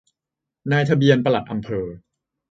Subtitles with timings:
[0.71, 1.87] นายทะเบียนปลัดอำเภอ